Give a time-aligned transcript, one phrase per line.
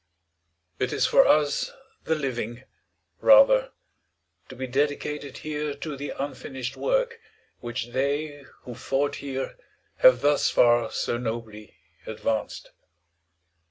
[0.79, 1.71] It is for us
[2.05, 2.63] the living,
[3.19, 3.71] rather,
[4.49, 7.19] to be dedicated here to the unfinished work
[7.59, 9.57] which they who fought here
[9.97, 11.77] have thus far so nobly
[12.07, 12.71] advanced.